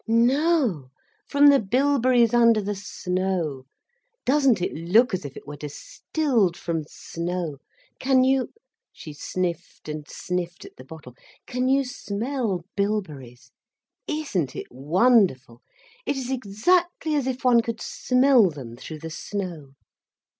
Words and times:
"No! 0.07 0.89
From 1.27 1.49
the 1.49 1.59
bilberries 1.59 2.33
under 2.33 2.59
the 2.59 2.73
snow. 2.73 3.67
Doesn't 4.25 4.59
it 4.59 4.73
look 4.73 5.13
as 5.13 5.25
if 5.25 5.37
it 5.37 5.45
were 5.45 5.57
distilled 5.57 6.57
from 6.57 6.85
snow. 6.87 7.59
Can 7.99 8.23
you—" 8.23 8.51
she 8.91 9.13
sniffed, 9.13 9.87
and 9.87 10.07
sniffed 10.09 10.65
at 10.65 10.75
the 10.77 10.83
bottle—"can 10.83 11.69
you 11.69 11.85
smell 11.85 12.65
bilberries? 12.75 13.51
Isn't 14.07 14.55
it 14.55 14.71
wonderful? 14.71 15.61
It 16.07 16.17
is 16.17 16.31
exactly 16.31 17.13
as 17.13 17.27
if 17.27 17.43
one 17.45 17.61
could 17.61 17.79
smell 17.79 18.49
them 18.49 18.75
through 18.77 19.01
the 19.01 19.11
snow." 19.11 19.73